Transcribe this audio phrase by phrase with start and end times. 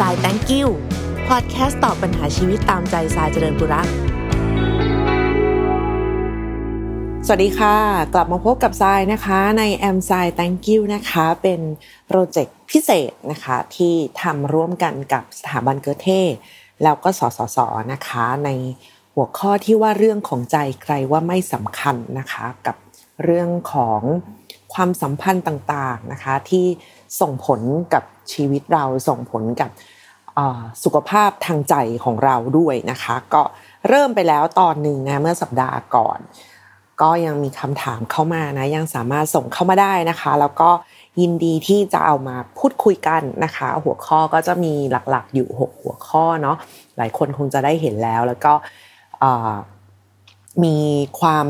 [0.00, 0.68] สาย thank you
[1.28, 3.88] พอดแคสต์ตอบปัญหาชีวิตตามใจสายเจริญบุรัก
[7.26, 7.76] สวัสดีค่ะ
[8.14, 11.60] กลับมาพบกับทรายนะคะในแอมไซ thank you นะคะเป็น
[12.06, 16.08] โปรเจกต์พิเศษนะคะที่ทำร่วมกันกับสถาบันเกิดเท
[16.82, 17.58] แล้วก็สสส
[17.92, 18.50] นะคะใน
[19.14, 22.76] หัวข้อที่ว่าเรื่องของใจใครว่าไม่สำคัญนะคะกับ
[23.24, 24.00] เรื่องของ
[24.74, 26.66] ความสัมพันธ์ต่างๆนะคะที่
[27.20, 27.60] ส่งผล
[27.94, 29.70] กับ ชีวิตเราส่งผลกับ
[30.84, 33.42] สุขภาพทางใจของเราด้วยนะคะ ก็
[33.88, 36.18] เริ่มไปแล้วตอนหนึ่งนะเมื่อสัปดาห์ก่อน
[37.02, 40.70] ก็ยังมีคำถามเข้ามานะยังสามารถส่งเข้ามาได้นะคะ แล้วก็
[41.20, 46.56] ยินดีที่จะเอามาพูดคุยกันนะคะ หัวข้อก็จะมีหลักๆอยู่ 6 หัวข้อเนาะ
[46.96, 48.52] หลายคนคงจะได้เห็นแล้วแล้วก็
[50.64, 50.76] มี
[51.20, 51.46] ความ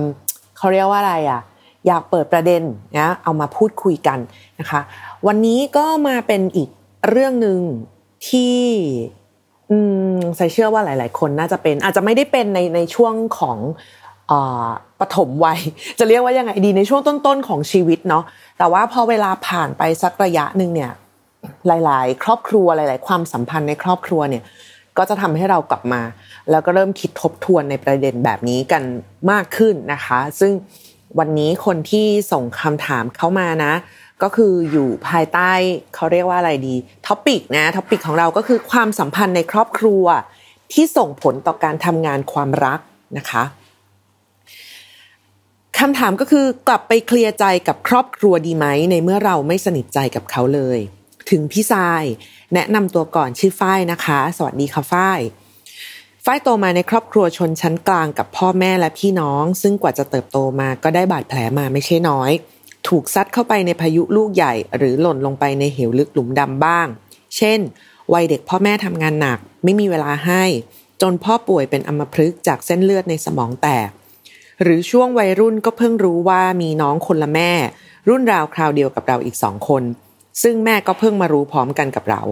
[0.57, 1.41] เขาเรียกว่าอะไรอะ่ะ
[1.87, 2.63] อยากเปิดประเด็น
[2.99, 4.19] นะเอามาพูดคุยกัน
[4.61, 4.81] นะคะ
[5.27, 6.69] วันนี้ก็มาเป็นอีก
[7.09, 7.61] เรื่องหนึ่ง
[8.29, 8.59] ที่
[10.37, 13.59] ใส่เชื่อว่าหลาย ๆ คนน่าจะเป็นอาจจะไม่ได้เป็นในในช่วงของ
[15.01, 15.61] ปฐมวัย
[15.99, 18.25] จะเรียกว่ายังไงดีในช่วงต้น ๆ ของชีวิตเนาะ
[18.59, 20.93] แต่ว่าพอเวลาผ่านไปสักระยะหนึ่งเนี่ย
[21.67, 24.43] หลาย ๆ ครอบครัวหลาย ๆ ความสัมพันธ์ในครอบครัวเนี่ย
[24.99, 26.03] ก็จะทำให้เรากลับมา
[26.51, 28.83] แล้วก็เริ่มคิดทบทวนในประเด็นแบบนี้กัน
[29.31, 30.53] มากขึ้นนะคะ ซึ่ง
[31.19, 33.75] วันนี้คนที่ส่งคำถามเข้ามานะ
[34.23, 35.53] ก็คืออยู่ภายใต้
[35.95, 36.77] เขาเรียกว่าอะไรดี
[37.07, 40.05] topic นะ topic ของเราก็คือความสัมพันธ์ในครอบครัว
[40.73, 42.81] ที่ส่งผลต่อการทำงานความรัก
[43.19, 43.45] นะคะ
[45.79, 50.79] คำถามก็คือกลับไปเคลียร์ใจกับครอบครัวดีไหม ในเมื่อเราไม่สนิทใจกับเขาเลย
[51.31, 52.05] ถึงพี่ทราย
[52.55, 55.21] แนะนำตัวก่อนชื่อฝ้ายนะคะ สวัสดีค่ะฝ้าย
[56.27, 62.31] ฝ้ายโตมาในครอบครัวชนชั้นกลางกับพ่อแม่และพี่น้อง ซึ่งกว่าจะเติบโตมาก็ได้บาดแผลมาไม่ใช่น้อย
[62.89, 66.87] ถูกซัดเข้าไปในพายุลูกใหญ่ หรือหล่นลงไปในเหวลึกหลุมดำบ้าง
[67.37, 67.61] เช่น
[68.13, 70.45] วัยเด็กพ่อแม่ทำงานหนัก ไม่มีเวลาให้
[71.03, 73.91] จนพ่อป่วยเป็นอัมพฤกษ์จากเส้นเลือดในสมองแตก
[74.63, 77.51] หรือช่วงวัยรุ่นก็เพิ่งรู้ว่ามีน้องคนละแม่
[78.09, 79.83] รุ่นราวคราวเดียวกับเราอีกสองคน
[80.43, 82.23] ซึ่งแม่ก็เพิ่งมารู้พร้อมกันกับเรา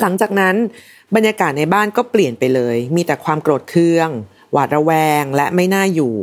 [0.00, 0.56] หลังจากนั้น
[1.16, 4.10] บรรยากาศในบ้านก็เปลี่ยนไปเลย มีแต่ความโกรธเคือง
[4.52, 6.14] หวาดระแวงและไม่น่าอยู่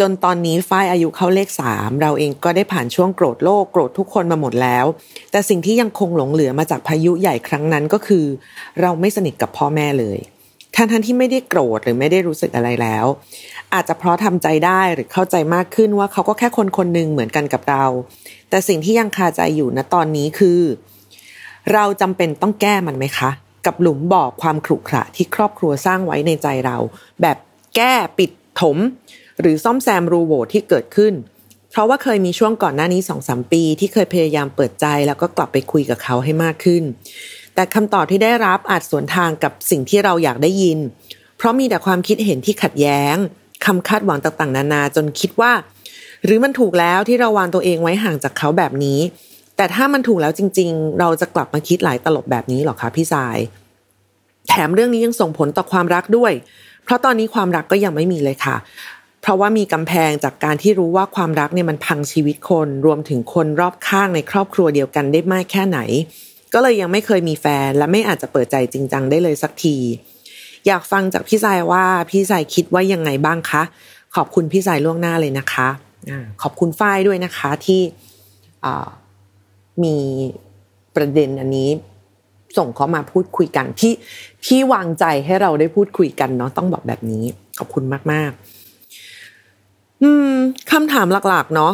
[0.00, 4.84] จนตอนนี้ฝ้ายอายุเข้าเลขสามเราเองก็ได้ผ่านช่วงโกรธโลกโกรธทุกคนมาหมดแล้ว
[5.30, 8.24] แต่สิ่งที่ยังคงหลงเหลือมาจากพายุใหญ่ครั้งนั้นก็คือ
[8.80, 10.18] เราไม่สนิทกับพ่อแม่เลย
[10.76, 13.06] ทั้งทันที่ไม่ได้โกรธหรือไม่ได้รู้สึกอะไรแล้ว
[13.74, 17.84] อาจจะเพราะทำใจได้หรือเข้าใจมากขึ้นว่าเขาก็แค่คนคนหนึ่งเหมือนกันกับเรา
[18.50, 20.60] แต่สิ่งที่ยังคาใจอยู่ณตอนนี้คือ
[21.72, 23.30] เราจำเป็นต้องแก้มันไหมคะ
[23.66, 26.76] กับหลุมบ่อความขรุขระที่ครอบครัวสร้างไว้ในใจเรา
[27.22, 27.36] แบบ
[27.76, 28.76] แก้ปิดถม
[29.40, 31.14] หรือซ่อมแซมรูโหวที่เกิดขึ้น
[31.70, 36.82] เพราะว่าเคยมีช่วงก่อนหน้านี้สองสามปี ที่เคยพยายามเปิดใจแล้วก็กลับไปคุยกับเขาให้มากขึ้น
[37.54, 40.78] แต่คำตอบที่ได้รับอาจสวนทางกับสิ่งที่เราอยากได้ยิน
[41.36, 43.16] เพราะมีแต่ความคิดเห็นที่ขัดแย้ง
[43.66, 45.52] คำคาดหวังต่างๆ นานาจนคิดว่า
[46.24, 49.00] หรือมันถูกแล้วที่เราวางตัวเองไว้ห่างจากเขาแบบนี้
[49.60, 53.38] แต่ถ้ามันถูกแล้วจริง ๆ เราจะกลับมาคิดหลายตลบแบบนี้หรอคะพี่สาย
[54.48, 56.32] แถมเรื่องนี้ยังส่งผลต่อความรักด้วย
[56.84, 58.56] เพราะตอนนี้ความรักก็ยังไม่มีเลยค่ะ
[59.22, 65.78] เพราะว่ามีกำแพงจากการที่รู้ว่าความรักเนี่ยมันพังชีวิตคน รวมถึงคนรอบข้างในครอบครัวเดียวกันได้มากแค่ไหน
[66.54, 69.76] ก็เลยยังไม่เคยมีแฟน และไม่อาจจะเปิดใจจริงจังได้เลยสักที
[70.66, 73.62] อยากฟังจากพี่สายว่าพี่สายคิดว่ายังไงบ้างคะ
[74.16, 75.68] ขอบคุณพี่สายล่วงหน้าเลยนะคะ
[76.42, 77.80] ขอบคุณฝ้ายด้วยนะคะที่
[79.84, 79.96] มี
[80.96, 81.70] ประเด็นอันนี้
[82.58, 83.92] ส่งเขามาพูดคุยกันที่
[84.46, 87.24] ที่วางใจให้เราได้พูดคุยกันเนาะต้องบอกแบบนี้
[87.58, 88.32] ขอบคุณมาก
[89.16, 90.34] ๆ อืม
[90.72, 91.72] คำถามหลัก ๆ เนาะ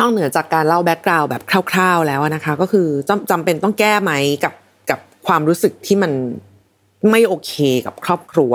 [0.00, 1.42] นอกเหนือจากการเล่าแบ็กกราวด์แบบ
[1.72, 4.12] คร่าว ๆ แล้วนะคะ ก็คือจำจำเป็นต้องแก้ไหม
[4.44, 4.54] กับ
[4.90, 6.12] กับความรู้สึกที่มัน
[7.10, 7.52] ไม่โอเค
[7.86, 8.52] กับครอบครัว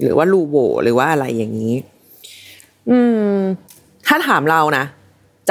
[0.00, 1.74] หรือว่ารูโวหรือว่าอะไรอย่างนี้
[2.90, 2.98] อื
[3.36, 3.38] ม
[4.06, 4.84] ถ้าถามเรานะ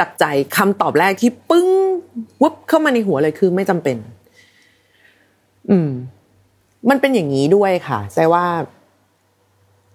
[0.04, 0.24] ับใจ
[0.56, 1.68] คำตอบแรกที่ปึ้ง
[2.42, 3.96] วุบเข้ามาในหัวเลยคือไม่จำเป็น
[5.70, 5.90] อืม
[6.90, 8.44] มันเป็นอย่างนี้ด้วยค่ะแซว่า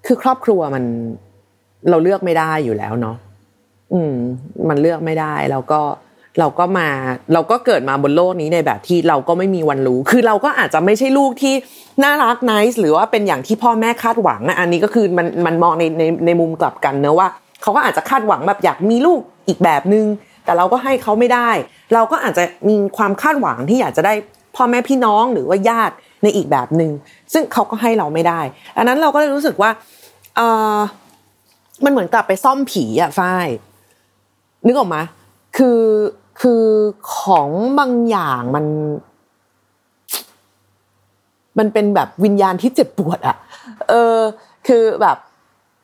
[0.06, 0.84] คือครอบครัวมัน
[1.90, 3.16] เราเลือกไม่ได้อยู่แล้วเนาะ
[3.94, 4.16] อืม
[4.70, 5.82] มันเลือกไม่ได้แล้วก็
[6.40, 6.90] เราก็มา
[7.34, 11.54] เราก็เกิดมาบนโลกนี้ในแบบที่เราก็ไม่มีวันรู้ คือเราก็อาจจะไม่ใช่ลูกที่
[12.04, 17.28] น่ารักนิสหรือว่าเป็นอย่างที่พ่อแม่คาดหวังอันนี้ก็คือมันมันมองในในในมุมกลับกันเนอะว่า
[17.62, 20.06] เขาก็อาจจะคาดหวังแบบอยากมีลูกอีกแบบนึง
[20.46, 21.50] แต่เราก็ให้เขาไม่ได้
[21.94, 24.14] เราก็อาจจะมีความคาดหวังที่อยากจะได้
[24.56, 26.92] พ่อแม่พี่น้องหรือว่าญาติในอีกแบบหนึง่ง
[27.34, 28.42] ซึ่งเขาก็ให้เราไม่ได้
[28.78, 29.72] อันนั้นเราก็เลยรู้สึกว่า
[30.36, 30.42] เอ
[30.76, 30.78] อ
[31.84, 33.48] มันเหมือนกลับไปซ่อมผีอะฝ้าย
[34.66, 35.02] นึกออกมา
[35.58, 35.82] คือ
[36.42, 36.66] คือ
[37.18, 37.50] ของ
[37.80, 38.66] บางอย่างมัน
[41.58, 43.36] มันเป็นแบบวิญญาณที่เจ็บปวดอะ
[43.90, 44.18] เออ
[44.68, 45.18] คือแบบ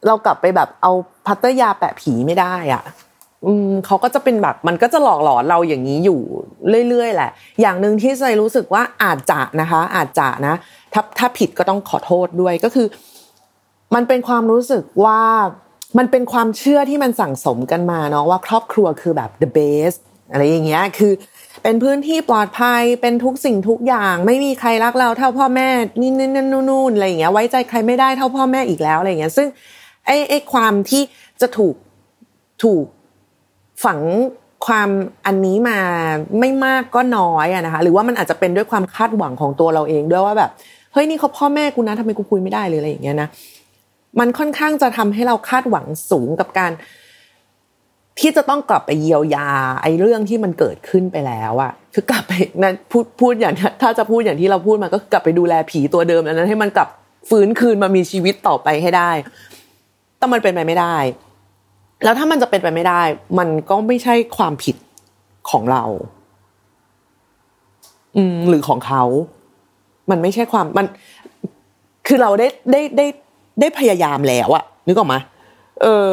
[0.06, 0.92] เรากลับไปแบบเอา
[1.26, 2.84] พัตเตอร์ยาแปะผีไม่ได้อะ
[3.46, 6.22] อืมเขาก็จะเป็นแบบมันก็จะหลอกหลอนเราอย่างนี้อยู่
[6.90, 10.56] เรื่อยๆแหละ อย่างหนึ่งที่ใจรู้สึกว่าอาจจะนะคะ อาจจะนะ
[10.94, 12.88] ถ้าถ้าผิดก็ต้องขอโทษด้วยก็คือ
[13.96, 15.22] มันเป็นความรู้สึกว่า
[15.98, 20.00] มันเป็นความเชื่อที่มันสั่งสมกันมาเนาะว่าครอบครัวคือแบบ the best
[20.32, 21.14] อะไรอย่างเงี้ยคือ
[21.64, 25.70] เป็นพื้นที่ปลอดภัยเป็นทุกสิ่งทุกอย่าง ไม่มีใครรักเราเท่าพ่อแม่
[26.02, 26.38] นี่นี่น
[26.70, 29.48] นู่นอะไรอย่างเงี้ยไว้ใจใครไม่ได้เท่าพ่อแม่อีกแล้วอะไรอย่างเงี้ยซึ่ง
[30.08, 31.02] ไอ้ไอ้ความที่
[31.42, 31.76] จะถูก
[32.64, 32.86] ถูก
[33.86, 34.00] ฝัง
[34.68, 34.90] ความ
[35.26, 35.80] อันนี้มา
[36.40, 40.52] ไม่มากก็น้อยอะนะคะหรือว่ามันอาจจะเป็นด้วยความคาดหวังของตัวเราเองด้วยว่าแบบ
[40.94, 43.28] เฮ้ยนี่เขาพ่อแม่กูนะทำไมกูคุยไม่ได้เลยอะไรอย่างเงี้ยนะ
[44.20, 46.72] มันค่อนข้างจะทำให้เราคาดหวังสูงกับการ
[48.20, 49.50] ที่จะต้องกลับไปเยียวยา
[49.82, 52.34] ไอ้เรื่องที่มันเกิดขึ้นไปแล้วอะคือกลับไป
[52.64, 56.90] นั้นพูดพูดอย่างถ้าจะพูดอย่างที่เราพูดมาก็กลับไปดูแลผีตัวเดิมนั้นให้มันกลับ
[57.30, 59.12] ฟื้นคืนมามีชีวิตต่อไปให้ได้
[60.18, 60.98] แต่มันเป็นไปไม่ได้
[62.04, 63.02] แล้วถ้ามันจะเป็นไปไม่ได้
[63.40, 64.76] มันก็ไม่ใช่ความผิด
[65.50, 65.84] ของเรา
[68.16, 69.04] อืมหรือของเขา
[70.10, 70.86] มันไม่ใช่ความมัน
[72.08, 73.06] คือเราได้ได้ได้
[73.60, 75.20] ได้พยายามแล้วอะนึกออกมา
[75.82, 76.08] เออ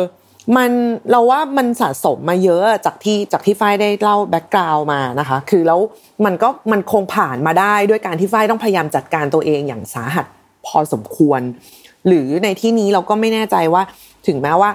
[0.57, 0.71] มัน
[1.11, 5.81] เราว่ามันสะสมมาเยอะจากที่จากที่ฝ้ายได้เล่าแบ็กกราวมานะคะ คือแล้ว
[6.25, 10.27] มันก็มันคงผ่านมาได้ด้วยการที่ฝ้ายต้องพยายามจัดการตัวเองอย่างสาหัส
[10.67, 11.41] พอสมควร
[12.07, 13.83] หรือในที่นี้เราก็ไม่แน่ใจว่า
[14.27, 14.71] ถึงแม้ว่า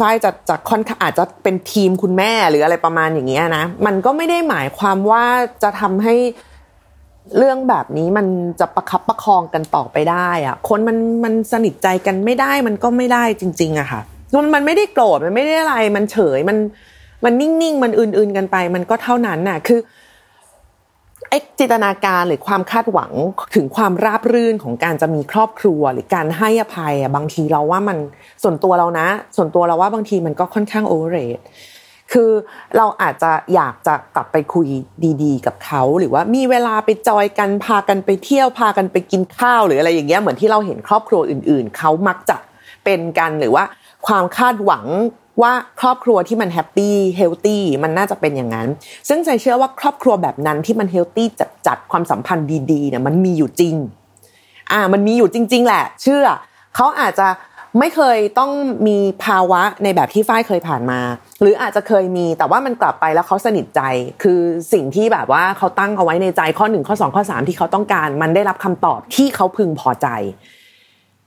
[0.00, 5.24] ฝ้ายจะจะค่อนข้างอาจจะเป็นทีมคุณแม่หรืออะไรประมาณอย่างเงี้ยนะ มันก็ไม่ได้หมายความว่า
[5.62, 6.14] จะทำให้
[7.38, 8.26] เรื่องแบบนี้มัน
[8.60, 14.00] จะประคับประคองกันต่อไปได้อะคนมันมันสนิทใจกันไม่ได้มันก็ไม่ได้จริง ๆอะค่ะ
[14.34, 16.58] มันมันไม่ได้โกรธมันไม่ได้อะไร มันเฉยมัน
[17.24, 19.80] มันนิ่งๆ มันอื่นๆกันไป มันก็เท่านั้นน่ะ คือ
[21.32, 23.12] ไอ้จินตนาการหรือความคาดหวัง
[23.54, 27.98] ถึงความราบรื่นของการจะมีครอบครัว หรือการให้อภัยอะบางทีเราว่ามัน
[28.42, 31.38] ส่วนตัวเรานะ ส่วนตัวเราว่าบางทีมันก็ค่อนข้างโอเวอร์เรท
[32.12, 32.30] คือ
[32.76, 34.68] เราอาจจะอยากจะกลับไปคุย
[35.22, 42.36] ดีๆ กับเขาหรือว่ามีเวลาไปจอยกันพากันไปเที่ยวพากันไปกินข้าวหรืออะไรอย่างเงี้ยเหมือนที่เราเห็นครอบครัวอื่น ๆเขามักจะ
[42.84, 43.64] เป็นกันหรือว่า
[44.06, 44.86] ความคาดหวัง
[45.40, 48.68] ว่าครอบครัวที่มัน happy healthy มันน่าจะเป็นอย่างนั้น
[49.08, 53.76] ซึ่งใจเชื่อว่าครอบครัวแบบนั้นที่มัน healthy จัดจัดความสัมพันธ์ดีๆเนี่ยมันมีอยู่จริง
[54.72, 56.24] อ่า มันมีอยู่จริง ๆ แหละ เชื่อ
[56.76, 57.28] เขาอาจจะ
[57.78, 58.50] ไม่เคยต้อง
[58.86, 61.00] มีภาวะในแบบที่ฝ้ายเคยผ่านมา
[61.40, 63.80] หรืออาจจะเคยมีแต่ว่ามันกลับไปแล้วเขาสนิทใจ
[64.22, 64.40] คือ
[64.72, 70.08] สิ่งที่แบบว่าเขาตั้งเอาไว้ในใจข้อหนึ่งข้อสองข้อสามที่เขาต้องการ มันได้รับคำตอบที่เขาพึงพอใจ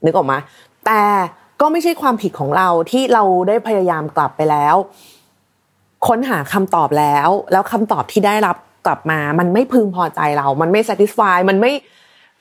[0.06, 0.38] นึกออกมา
[0.86, 1.02] แต่
[1.62, 4.76] ก็ไม่ใช่ความผิดของเราที่เราได้พยายามกลับไปแล้ว
[6.08, 11.74] ค้นหาคำตอบแล้ว แล้วคำตอบที่ได้รับกลับมา มันไม่พึงพอใจเรา มันไม่ satisfy มันไม่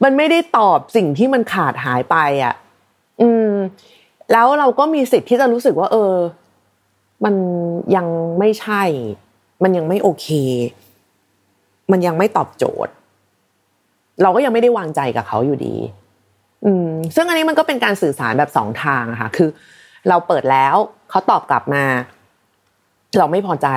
[0.05, 2.55] มันไม่ได้ตอบสิ่งที่มันขาดหายไปอะ
[3.21, 3.51] อืม
[4.33, 6.15] แล้วเราก็มีสิทธิ์ที่จะรู้สึกว่า เออ
[7.25, 7.35] มัน
[7.97, 8.07] ยัง
[8.39, 8.83] ไม่ใช่
[9.63, 10.27] มันยังไม่โอเค
[11.91, 12.93] มันยังไม่ตอบโจทย์
[14.23, 15.75] เราก็ยังไม่ได้วางใจกับเขาอยู่ดี
[16.65, 19.49] อืมซึ่งอันนี้มันก็เป็นการสื่อสารแบบสองทางอะค่ะ คือ
[20.09, 20.77] เราเปิดแล้ว
[21.11, 21.85] เขาตอบกลับมา
[23.19, 23.69] เราไม่พอใจ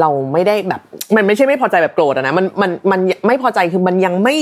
[0.00, 0.80] เราไม่ได้แบบ
[1.16, 4.34] มันไม่ใช่ไม่พอใจแบบโกรธนะมันมันมันไม่พอใจคือมันยังไม่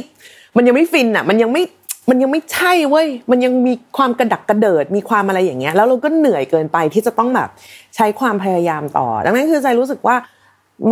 [0.57, 1.63] มันยังไม่ฟินอะมันยังไม่
[2.11, 7.49] มันยังไม่ใช่เว้ย มันยังมีความกระดักกระเดิด มีความอะไรอย่างเงี้ย แล้วเราก็เหนื่อยเกินไปที่จะต้องแบบ
[7.97, 10.17] ใช้ความพยายามต่อ ดังนั้นคือใจรู้สึกว่า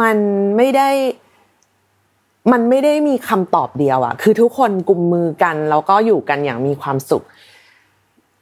[0.01, 0.17] มัน
[0.57, 0.89] ไม่ได้
[2.53, 7.25] มันไม่ได้มีคำตอบเดียวอะคือทุกคนกุมมือกันแล้วก็อยู่กันอย่างมีความสุข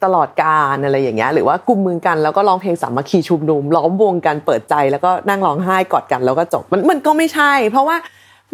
[0.03, 7.97] ตลอดกาลอะไรอย่างเงี้ยหรือว่ากุมมือกันแล้วก็ร้องเพลงสามัคคีชุมนุมล้อมวงกันเปิดใจแล้วก็นั่งร้องไห้กอดกันแล้วก็จบมันมันก็ไม่ใช่ เพราะว่า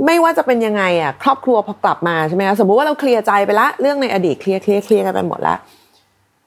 [0.05, 5.57] ไม่ว่าจะเป็นยังไงอะครอบครัวพอกลับมาใช่ไหมคะสมมุติว่าเราเคลียร์ใจไปละเรื่องในอดีตเคลียร์เคลียร์เคลียร์กันไปหมดแล้ว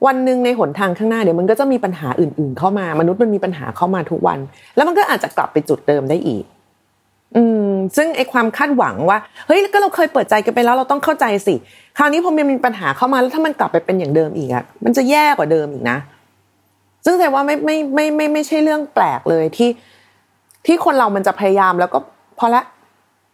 [0.05, 4.39] วันหนึ่งในหนทางข้างหน้าเดี๋ยวมันก็จะมีปัญหาอื่น ๆ เข้ามามนุษย์มันมีปัญหาเข้ามาทุกวัน
[4.75, 6.43] แล้วมันก็อาจจะกลับไปจุดเดิมได้อีก
[7.35, 11.55] อืมซึ่งไอความคาดหวังว่าเฮ้ยก็เราเคยเปิดใจกันไปแล้วเราต้องเข้าใจสิ
[11.97, 15.97] คราวนี้พอมันมีปัญหาเข้ามาแล้วถ้ามันกลับไปเป็นอย่างเดิมอีกอะมันจะแย่กว่าเดิมอีกนะ
[17.05, 19.69] ซึ่งแต่ว่าไม่ไม่ไม่ไม่ไม่ใช่เรื่องแปลกเลยที่
[20.65, 21.99] ที่คนเรามันจะพยายามแล้วก็
[22.39, 22.61] พอละ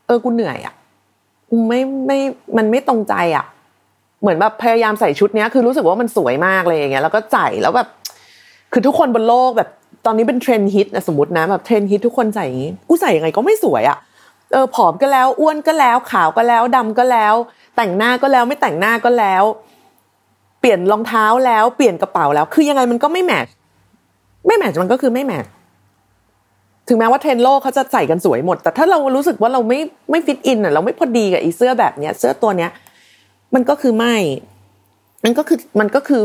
[0.07, 0.73] เออกูเหนื่อยอะ
[1.49, 2.19] กูไม่ไม่
[2.57, 3.45] มันไม่ตรงใจอะ
[4.21, 7.87] เหมือนแบบพยายามใส่ชุดเนี้ยคือรู้สึกว่ามันสวยมากเลยอย่างเงี้ยแล้วก็ใส่แล้วแบบ
[8.73, 9.69] คือทุกคนบนโลกแบบ
[10.05, 13.97] ตอนนี้เป็นเทรนด์ฮิตนะสมมตินะแบบเทรนด์ฮิตทุกคนใส่อย่างงี้กูใส่ยังไงก็ไม่สวยอะ่ะ
[14.51, 17.33] เออผอมก็แล้วอ้วนก็แล้วขาวก็แล้วดำก็แล้ว
[17.75, 19.43] แต่งหน้าก็แล้วไม่แต่งหน้าก็แล้ว
[20.59, 23.47] เปลี่ยนรองเท้าแล้วเปลี่ยนกระเป๋าแล้ว คือยังไงมันก็ไม่ match
[24.47, 25.45] ไม่ match มันก็คือไม่ match
[26.87, 29.79] ถึงแม้ว่าเทรนด์โลกเขาจะใส่กันสวยหมด แต่ถ้าเรารู้สึกว่าเราไม่
[30.11, 32.71] ไม่ fit in อะเราไม่พอดีกับอีเสื้อแบบเนี้ย เสื้อตัวเนี้ย
[33.55, 34.15] มันก็คือไม่
[35.23, 36.23] มันก็คือมันก็คือ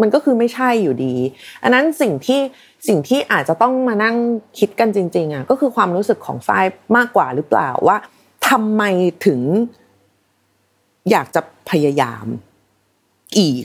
[0.00, 1.14] มันก็คือไม่ใช่อยู่ดี
[1.62, 2.40] อันนั้นสิ่งที่
[2.86, 4.16] สิ่งที่อาจจะต้องมานั่ง
[4.58, 6.64] คิดกันจริงๆอะก็คือความรู้สึกของฝ้าย
[6.96, 7.96] มากกว่าหรือเปล่าว่า
[8.48, 8.82] ทำไม
[9.26, 9.40] ถึง
[11.10, 12.26] อยากจะพยายาม
[13.38, 13.64] อีก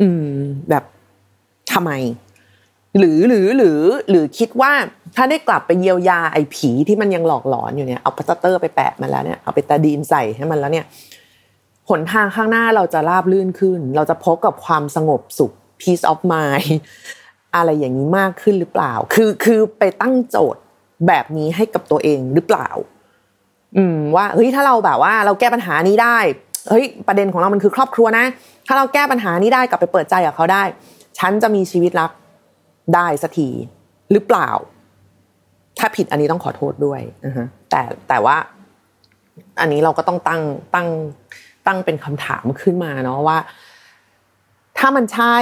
[0.00, 0.34] อืม
[0.68, 0.84] แบบ
[1.72, 1.92] ทำไม
[2.98, 4.72] หรือหรือหรือ หรือคิดว่า
[5.16, 10.86] ถ้าได้กลับไปเยียวยาไอ้ผีที่มันยังหลอกหลอนอยู่เนี่ยเอาพลาสเตอร์ไปแปะมันแล้วเนี่ยเอาไปตาดีนใส่ให้มันแล้วเนี่ย
[11.88, 16.72] หนทางข้างหน้าเราจะราบลื่นขึ้น เราจะพบกับความสงบสุข peace of mind
[17.56, 20.62] อะไรอย่างนี้มากขึ้นหรือเปล่า คือคือไปตั้งโจทย์
[21.06, 22.68] แบบนี้ให้กับตัวเองหรือเปล่า
[23.76, 26.18] อืม ว่าเฮ้ยถ้าเราแบบว่า เราแก้ปัญหานี้ได้
[26.68, 28.24] เฮ้ยประเด็นของเรามันคือครอบครัวนะ
[28.66, 30.62] ถ้าเราแก้ปัญหานี้ได้กลับไปเปิดใจกับเขาได้
[31.18, 32.10] ฉันจะมีชีวิตรัก
[32.94, 33.48] ได้สักที
[34.12, 34.48] หรือเปล่า
[35.78, 38.36] ถ้าผิดอันนี้ต้องขอโทษด้วยนะฮะแต่แต่ว่า
[39.60, 40.42] อันนี้เราก็ต้องตั้ง
[40.74, 40.88] ตั้ง
[41.66, 43.38] ตั้งเป็นคำถามขึ้นมาเนาะว่า
[44.78, 45.36] ถ้ามันใช่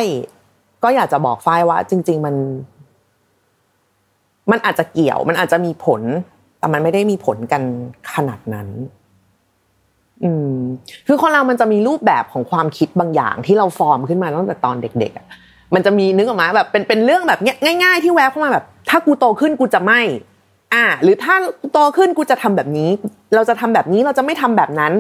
[0.83, 2.35] ก็อยากจะบอกฝ้ายว่า จริง ๆ มัน
[4.51, 6.03] มันอาจจะเกี่ยว มันอาจจะมีผล
[6.59, 7.63] แต่มันไม่ได้มีผลกัน
[8.15, 8.69] ขนาดนั้น
[10.25, 10.55] อืม
[11.07, 15.27] คือคนเรามันจะมีรูปแบบของความคิดบางอย่าง ที่เราฟอร์มขึ้นมาตั้งแต่ตอนเด็กๆอะ
[15.75, 17.41] มันจะมีนึกออกมาแบบเป็นเป็นเรื่องแบบ
[17.83, 20.01] ง่าย ๆ ที่แวบเข้ามาแบบ ถ้ากูโตขึ้นกูจะไม่
[20.75, 21.35] อ่า หรือถ้า
[21.73, 22.91] โตขึ้นกูจะทำแบบนี้
[23.35, 24.93] เราจะทำแบบนี้เราจะไม่ทำแบบนั้น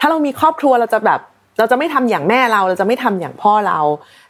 [0.00, 1.20] ถ้าเรามีครอบครัวเราจะแบบ
[1.60, 3.78] เราจะไม่ทำอย่างแม่เราเราจะไม่ทำอย่างพ่อเรา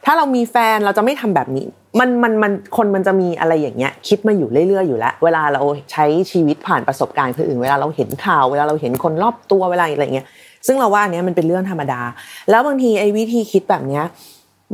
[0.05, 1.65] ถ้าเรามีแฟนเราจะไม่ทำแบบนี้
[1.99, 5.61] มันมันมันคนมันจะมีอะไรอย่างเงี้ย คิดมาอยู่เรื่อยๆอยู่แล้ว เวลาเรา
[5.91, 10.27] ใช้ชีวิตผ่านประสบการณ์คนอื่น เวลาเราเห็นข่าวเวลาเราเห็นคนรอบตัวเวลาอะไรเงี้ย
[10.67, 12.01] ซึ่งเราว่าอันนี้มันเป็นเรื่องธรรมดา
[12.49, 14.03] แล้วบางทีไอ้วิธีคิดแบบเนี้ย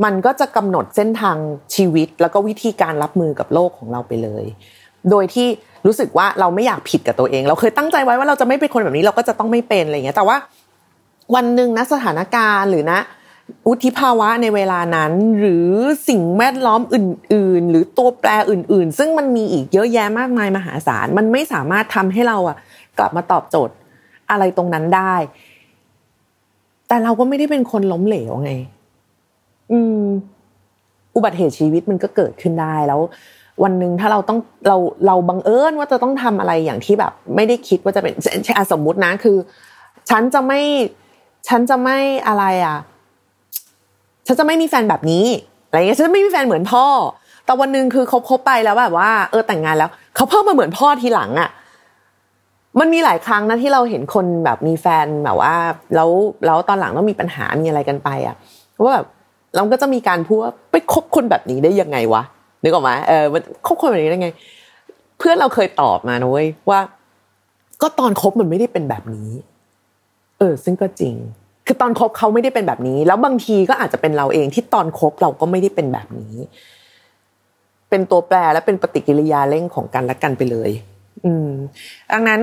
[0.04, 1.36] มันก็จะกำหนดเส้นทาง
[1.74, 4.44] ชีวิต แล้วก็วิธีการรับมือกับโลกของเราไปเลย
[5.10, 5.48] โดยที่
[5.86, 10.36] รู้สึกว่าเราไม่อยากผิดกับตัวเอง เราเคยตั้งใจไว้ว่าเราจะไม่เป็นคนแบบนี้เราก็จะต้องไม่เป็นอะไรเงี้ยแต่ว่า
[11.34, 13.00] วันหนึ่งนะสถานการณ์หรือนะ
[13.66, 15.68] อุทิภาวะในเวลานั้น หรือ
[16.08, 22.56] สิ่งแวดล้อมอื่น ๆ หรือตัวแปรอื่น ๆ ซึ่งมันมีอีกเยอะแยะมากมายมหาศาลมันไม่สามารถทำให้เราอะ
[22.98, 23.74] กลับมาตอบโจทย์
[24.30, 25.14] อะไรตรงนั้นได้
[26.88, 28.52] แต่เราก็ไม่ได้เป็นคนล้มเหลวไง
[29.72, 30.02] อืม
[31.14, 33.00] อุบัติเหตุชีวิตมันก็เกิดขึ้นได้แล้ว
[33.62, 38.14] วันหนึ่งถ้าเราต้องเราเราบังเอิญว่าจะต้องทำอะไรอย่างที่แบบ ไม่ได้คิดว่าจะเป็น
[38.72, 39.36] สมมุตินะคือ
[40.10, 40.60] ฉันจะไม่
[41.48, 42.78] ฉันจะไม่อะไรอะ
[44.26, 45.26] ฉันจะไม่มีแฟนแบบนี้
[45.68, 46.86] อะไรเงี้ยฉันจะไม่มีแฟนเหมือนพ่อ
[47.44, 51.50] แต่วันหนึ่งคือเขาคบไปแล้วแบบว่า เออแต่งงานแล้วเขาเพิ่มมาเหมือนพ่อทีหลังอะ
[52.80, 55.54] มันมีหลายครั้งนะที่เราเห็นคนแบบมีแฟนแบบว่า
[55.94, 56.10] แล้ว
[56.46, 58.36] แล้วตอนหลังต้องมีปัญหามีอะไรกันไปอะ
[58.82, 59.06] ว่าแบบ
[59.56, 62.22] เราก็จะมีการพูดว่าไปคบคนแบบนี้ได้ยังไงวะ
[62.62, 64.30] นึกออกไหมเออมันคบคนแบบนี้ได้ไง
[65.18, 66.80] เพื่อนเราเคยตอบมานะเว้ยว่า
[67.82, 69.30] ก็ตอนคบมันไม่ได้เป็นแบบนี้
[70.38, 71.14] เออ ซึ่งก็จริง
[71.66, 76.34] คือตอนคบเขาไม่ได้เป็นแบบนี้ แล้วบางทีก็อาจจะเป็นเราเองที่ตอนคบเราก็ไม่ได้เป็นแบบนี้
[77.90, 80.70] เป็นตัวแปรและเป็นปฏิกิริยาเร่งของกันและกันไปเลย
[81.24, 81.50] อืม
[82.12, 82.40] ดังนั้น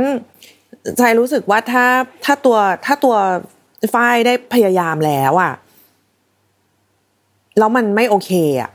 [0.97, 1.85] ใจรู้สึกว่าถ้า
[2.25, 3.15] ถ้าตัวถ้าตัว
[3.93, 5.53] ฝ้ายได้พยายามแล้วอะ
[7.57, 8.71] แล้วมันไม่โอเคอะ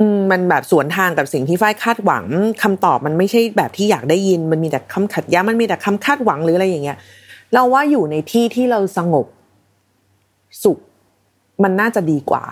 [0.00, 2.24] อืมมันแบบสวนทางกับสิ่งที่ฝ้ายคาดหวัง
[2.62, 6.98] คำตอบมันไม่ใช่แบบที่อยากได้ยิน มันมีแต่คำขัดแย้งมันมีแต่คำคาดหวังหรืออะไรอย่างเงี้ย
[7.54, 9.26] เราว่าอยู่ในที่ที่เราสงบ
[10.64, 10.78] สุข
[11.62, 12.44] มันน่าจะดีกว่า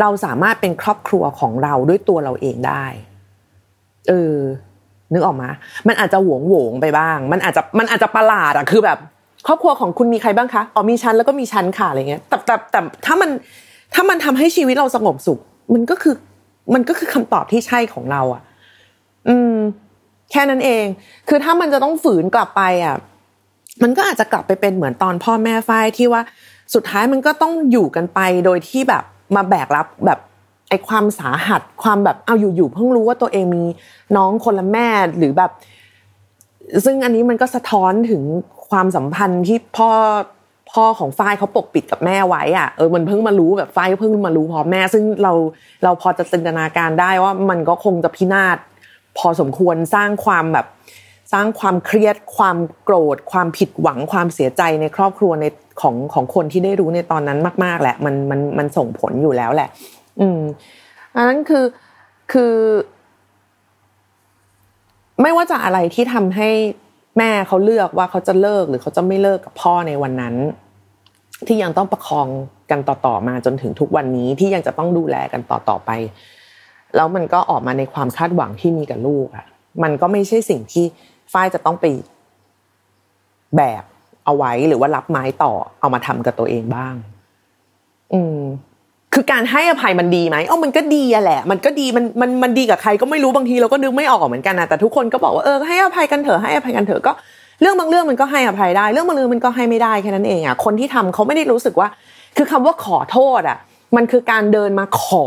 [0.00, 2.84] เราสามารถเป็นครอบครัวของเราด้วยตัวเราเองได้
[4.08, 4.36] เออ
[5.12, 5.48] นึกออกมา
[5.88, 8.98] มันอาจจะหวงหวงไปบ้าง มันอาจจะมันอาจจะประหลาดอะคือแบบ
[9.46, 13.30] ครอบครัวของคุณมีใครบ้างคะ อ๋อมีฉันแล้วก็มีฉันค่ะอะไรเงี้ย แต่แต่แต่ถ้ามัน
[13.94, 15.38] ถ้ามันทำให้ชีวิตเราสงบสุข
[15.74, 16.14] มันก็คือ
[16.74, 18.42] มันก็คือคำตอบที่ใช่ของเราอะ
[19.28, 19.56] อืม
[20.30, 20.84] แค่นั้นเอง
[21.28, 22.96] คือถ้ามันจะต้องฝืนกลับไปอะ
[23.82, 26.22] มันก็อาจจะกลับไปเป็นเหมือนตอนพ่อแม่ฝ้ายที่ว่า
[26.74, 29.04] สุดท้ายมันก็ต้องอยู่กันไปโดยที่แบบ
[29.36, 30.18] มาแบกรับแบบ
[30.68, 33.64] ไอ้ความสาหัสความแบบเอาอยู่ๆเพิ่งรู้ว่าตัวเองมี
[34.16, 34.88] น้องคนละแม่
[35.18, 35.50] หรือแบบ
[36.84, 38.22] ซึ่งอันนี้มันก็สะท้อนถึง
[38.70, 39.90] ความสัมพันธ์ที่พ่อ
[40.72, 45.32] พ่อของฝ้ายเขาปกปิดกับแม่ไว้อะเออมันเพิ่งมารู้แบบฝ้ายเพิ่งมารู้พอแม่ ซึ่งเรา
[45.84, 48.56] เราพอจะจินตนาการได้ว่ามันก็คงจะพินาศ
[49.18, 50.66] พอสมควรสร้างความแบบ
[51.32, 55.44] สร้างความเครียด ความโกรธ ความผิดหวังความเสียใจในครอบครัวใน
[55.80, 59.68] ของของคนที่ได้รู้ในตอนนั้นมาก ๆ แหละ มันมันมันส่งผลอยู่แล้วแหละ
[60.20, 60.40] อืม
[61.14, 61.64] อันนั้นคือ
[62.32, 62.54] คือ
[65.22, 66.50] ไม่ว่าจะอะไรที่ทำให้
[67.18, 70.34] แม่เขาเลือกว่าเขาจะเลิกหรือเขาจะไม่เลิกกับพ่อในวันนั้น
[71.46, 72.28] ที่ยังต้องประคอง
[72.70, 75.90] กันต่อๆมาจนถึงทุกวันนี้ที่ยังจะต้องดูแลกันต่อๆไป
[76.96, 79.46] แล้วมันก็ออกมาในความคาดหวังที่มีกับลูกอะ
[79.82, 80.86] มันก็ไม่ใช่สิ่งที่
[81.32, 81.86] ฝ้ายจะต้องไป
[83.56, 83.82] แบบ
[84.24, 86.94] เอาไว้หรือว่ารับไม้ต่อเอามาทำกับตัวเองบ้าง
[88.12, 88.40] อืม
[89.14, 97.12] คือการให้อภัยมันดีไหมอ๋อมันก็ดีอะแหละ มันก็ดีมันมันมันดีกับใครก็ไม่รู้บางทีเราก็นึกไม่ออกเหมือนกันนะแต่ทุกคนก็บอกว่าเออให้อภัยกันเถอะให้อภัยกันเถอะก็
[97.60, 101.88] เรื่องบางเรื่องมันก็ให้อภัยได้ เรื่องบางเรื่องมันก็ให้ไม่ได้แค่นั้นเองอะคนที่ทำเขาไม่ได้รู้สึกว่า
[102.36, 103.58] คือคำว่าขอโทษอะ
[103.96, 105.26] มันคือการเดินมาขอ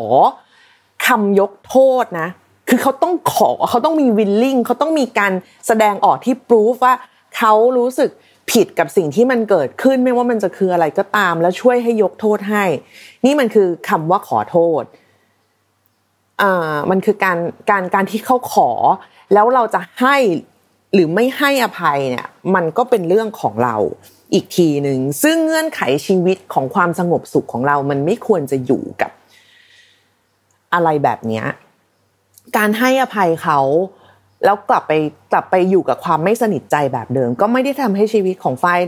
[1.08, 2.28] คำยกโทษนะ
[2.70, 5.34] คือเขาต้องขอเขาต้องมีวิลลิ่งเขาต้องมีการ
[5.68, 6.96] แสดงออกที่พรูฟว่า
[7.38, 8.10] เขารู้สึก
[8.52, 12.64] ผิดกับสิ่งที่มันเกิดขึ้นไม่ว่ามันจะคืออะไรก็ตาม แล้วช่วยให้ยกโทษให้
[13.26, 14.84] นี่มันคือคำว่าขอโทษ
[16.42, 17.38] อ่ามันคือการ
[17.70, 18.70] การการที่เขาขอ
[19.34, 20.18] แล้วเราจะให้
[20.94, 23.76] หรือไม่ให้อภัยเนี่ย มันก็เป็นเรื่องของเรา
[24.34, 29.12] อีกทีหนึ่งซึ่งเงื่อนไขชีวิตของความสงบสุขของเรา มันไม่ควรจะอยู่กับ
[30.74, 31.46] อะไรแบบเนี้ย
[32.58, 33.60] การให้อภัยเขา
[34.46, 34.94] แล้วกลับไป
[35.31, 38.79] กลับไปอยู่กับความไม่สนิทใจแบบเดิม ก็ไม่ได้ทำให้ชีวิตของฝ้าย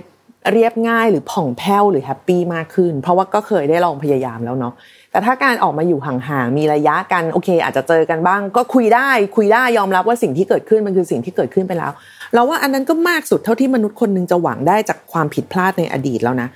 [0.54, 4.74] เรียบง่ายหรือผ่องแผ้วหรือแฮปปี้มากขึ้น เพราะว่าก็เคยได้ลองพยายามแล้วเนาะ
[5.12, 11.92] แต่ถ้าการออกมาอยู่ห่างๆมีระยะกันโอเค อาจจะเจอกันบ้าง ก็คุยได้คุยได้ยอมรับว่าสิ่งที่เกิดขึ้นมันคือสิ่งที่เกิดขึ้นไปแล้ว
[12.34, 16.48] เราว่าอันนั้นก็มากสุดเท่าที่มนุษย์คนนึงจะหวังได้จากความผิดพลาดในอดีตแล้วนะ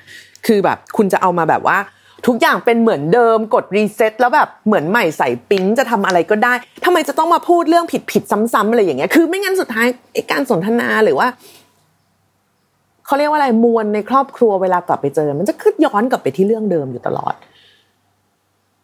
[0.48, 1.78] คือแบบคุณจะเอามาแบบว่า
[2.28, 6.54] ทุกอย่างเป็นเหมือนเดิมกดรีเซ็ตแล้วแบบเหมือนใหม่ใส่ปิ๊งจะทำอะไรก็ได้
[6.86, 9.88] ทำไมจะต้องมาพูดเรื่องผิดผิดซ้ำๆอะไรอย่างเงี้ยคือไม่งั้นสุดท้าย
[10.32, 11.28] การสนทนาหรือว่า
[13.06, 17.34] เขาเรียกว่าอะไรมวลในครอบครัวเวลากลับไปเจอ มันจะขึ้นย้อนกลับไปที่เรื่องเดิมอยู่ตลอด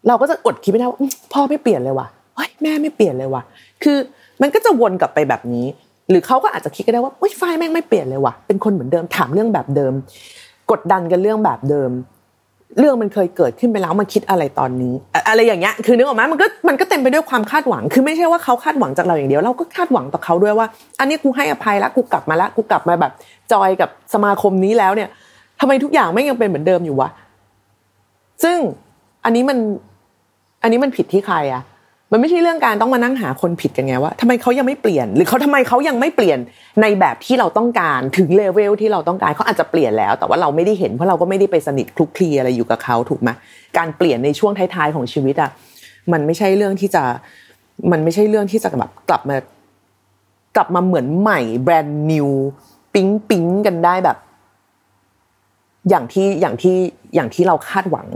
[0.08, 0.98] เราก็จะอดคิดไม่ได้ว่า
[1.32, 3.42] พ่อไม่เปลี่ยนเลยว่ะเฮ้ยแม่ไม่เปลี่ยนเลยว่ะ
[3.82, 3.98] คือ
[4.42, 5.66] มันก็จะวนกลับไปแบบนี้
[6.10, 9.92] หรือเขาก็อาจจะคิดก็ได้ว่าเฮ้ยไฟแม่งไม่เปลี่ยนเลยว่ะเป็นคนเหมือนเดิมถามเรื่องแบบเดิม
[10.70, 11.90] กดดันกันเรื่องแบบเดิม
[12.78, 14.94] เรื่องมันเคยเกิดขึ้นไปแล้วมาคิดอะไรตอนนี้
[15.28, 20.66] อะไรอย่างเงี้ยคือนึกออกไหมมันก็มันก็เต็มไปด้วยความคาดหวัง คือไม่ใช่ว่าเขาคาดหวังจากเราอย่างเดียว เราก็คาดหวังต่อเขาด้วยว่า
[21.00, 23.12] อันนี้กูให้อภัยแล้วกูกลับมาแล้วกูกลับมาแบบ
[23.52, 25.08] จอยกับสมาคมนี้แล้วเนี่ย
[25.60, 27.08] ทำไมทุกอย่างไม่ยังเป็นเหมือนเดิมอยู่วะ
[28.42, 28.56] ซึ่ง
[29.24, 29.58] อันนี้มัน
[30.62, 31.62] อันนี้มันผิดที่ใครอะ
[32.12, 36.38] มันไม่ใช่เรื่องการต้องมานั่งหาคนผิดกันไงว่าทำไมเขายังไม่เปลี่ยน หรือเขาทำไมเขายังไม่เปลี่ยน
[36.82, 43.30] ในแบบที่เราต้องการถึงเลเวลที่เราต้องการเขาอาจจะเปลี่ยนแล้ว แต่ว่าเราไม่ได้เห็นเพราะเราก็ไม่ได้ไปสนิทคลุกคลีอะไรอยู่กับเขาถูกไหม
[43.78, 45.50] การเปลี่ยนในช่วงท้ายๆของชีวิตอะ
[46.12, 47.02] มันไม่ใช่เรื่องที่จะ
[47.92, 49.36] มันไม่ใช่เรื่องที่จะแบบกลับมา
[50.56, 52.28] กลับมาเหมือนใหม่แบรนด์นิว
[52.94, 54.18] ปิ๊งปิ๊งกันได้แบบ
[55.88, 56.76] อย่างที่อย่างที่
[57.14, 58.08] อย่างที่เราคาดหวัง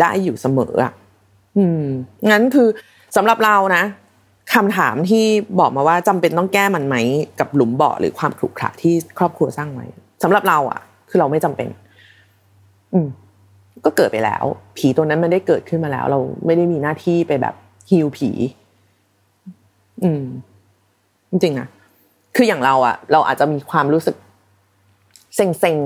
[0.00, 0.92] ได้อยู่เสมออะ
[1.56, 1.82] อืม
[2.30, 2.68] งั้นคือ
[3.16, 3.84] สำหรับเรานะ
[4.54, 5.24] คำถามที่
[5.60, 6.96] บอกมาว่าจำเป็นต้องแก้มันไหม
[7.40, 9.86] กับหลุมเบ่อหรือความขรุขระที่ครอบครัวสร้างไว้
[10.22, 11.68] สำหรับเราอะ คือเราไม่จำเป็น
[12.92, 13.08] อืม
[13.84, 14.44] ก็เกิดไปแล้ว
[14.76, 17.54] ผีตัวนั้นมันได้เกิดขึ้นมาแล้ว เราไม่ได้มีหน้าที่ไปแบบ
[17.90, 18.30] ฮิวผี
[20.04, 20.24] อืม
[21.30, 21.68] จริงๆนะ
[22.36, 24.16] คืออย่างเราอะ เราอาจจะมีความรู้สึก
[25.36, 25.76] เซ็ง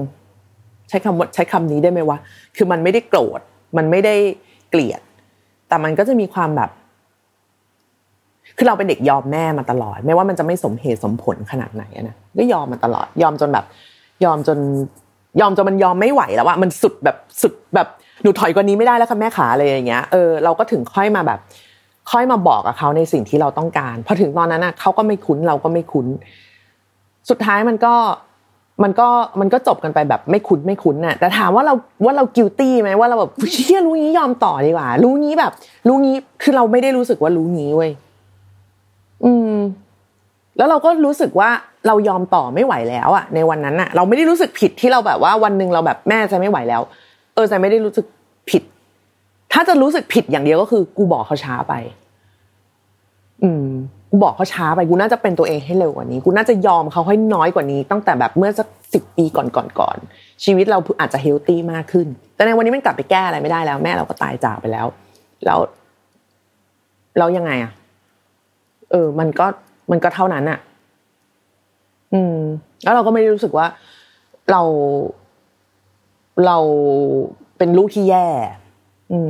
[0.41, 2.19] ๆใช้คำว่าใช้คำนี้ได้ไหมวะ
[2.57, 3.41] คือมันไม่ได้โกรธ
[3.77, 4.15] มันไม่ได้
[4.71, 5.01] เกลียด
[5.69, 6.71] แต่มันก็จะมีความแบบ
[8.57, 13.65] คือเราเป็นเด็กยอมแม่มาตลอด ไม่ว่ามันจะไม่สมเหตุสมผลขนาดไหนนะก็ยอมมาตลอด ยอมจนแบบ
[14.25, 14.59] ยอมจน
[15.41, 17.89] ยอมจนมันยอมไม่ไหวแล้วว่ามันสุดแบบสุดแบบ
[18.23, 21.39] หนูถอยกว่านี้ไม่ได้แล้วค่ะแม่ขาอะไรอย่างเงี้ยเออเราก็ถึงค่อยมาแบบ
[22.11, 26.07] ค่อยมาบอกกับเขาในสิ่งที่เราต้องการพอถึงตอนนั้นอะเขาก็ไม่คุ้นเราก็ไม่คุ้น
[27.31, 27.95] สุดท้ายมันก็
[28.83, 29.09] มันก็
[29.41, 35.53] มันก็จบกันไปแบบไม่คุ้นไม่คุ้นน่ะแต่ถามว่าเราว่าเรากิลตี้ไหมว่าเราแบบเชี่ยรู้งี้ยอมต่อดีกว่ารู้งี้แบบ
[35.89, 37.91] รู้งี้คือเราไม่ได้รู้สึกว่ารู้งี้เว้ย
[39.25, 39.57] อืม
[40.57, 41.51] แล้วเราก็รู้สึกว่า
[41.87, 46.83] เรายอมต่อไม่ไหวแล้วอะในวันนั้นอะเราไม่ได้รู้สึกผิดที่เราแบบว่าวันหนึ่งเราแบบแม่จะไม่ไหวแล้ว
[47.35, 48.07] เออจะไม่ได้รู้สึก
[48.51, 48.63] ผิด
[49.53, 51.75] ถ้าจะรู้สึกผิดอย่างเดียวก็คือ กูบอกเขาช้าไป
[53.43, 53.67] อืม
[54.11, 59.97] กูบอกเขาช้าไปกูน่าจะเป็นตัวเองให้เร็วกว่านี้ กูน่าจะยอมเขาให้น้อยกว่านี้ ตั้งแต่แบบเมื่อสักสิบปีก่อนก่อนก่อน
[60.45, 64.87] ชีวิตเราอาจจะเฮลตี้มากขึ้น แต่ในวันนี้มันกลับไปแก้อะไรไม่ได้แล้ว แม่เราก็ตายจากไปแล้ว
[65.45, 65.59] แล้ว
[67.19, 67.73] แล้วยังไงอะ
[68.93, 69.47] เออ มันก็
[69.91, 70.59] มันก็เท่านั้นอะ
[72.13, 72.39] อืม
[72.83, 73.67] แล้วเราก็ไม่ได้รู้สึกว่า
[74.51, 74.63] เรา
[76.47, 76.59] เรา
[77.59, 78.29] เป็นลูกที่แย่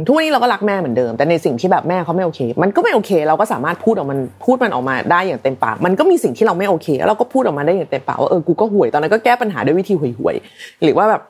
[0.07, 11.23] ทุกวันนี้เราก็รักแม่เหมือนเดิม แต่ในสิ่งที่แบบแม่เขาไม่โอเค มันก็ไม่โอเค เราก็สามารถพูดออกมันพูดมันออกมาได้อย่างเต็มปาก มันก็มีสิ่งที่เราไม่โอเคแล้วเราก็พูดออกมาได้อย่างเต็มปากว่าเออกูก็ห่วยตอนนั้นก็แก้ปัญหาด้วยวิธีห่วยๆหรือว่าแบบ